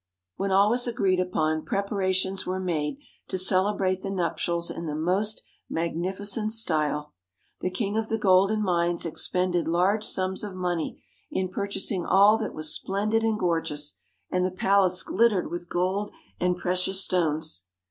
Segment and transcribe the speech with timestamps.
[0.35, 5.43] When all was agreed upon, preparations were made to celebrate the nuptials in the most
[5.69, 7.13] mag nificent style.
[7.59, 12.55] The King of the Golden Mines expended large sums of money in purchasing all that
[12.55, 13.99] was splendid and gorgeous,
[14.31, 16.09] and the palace glittered with gold
[16.39, 17.65] and precious stones.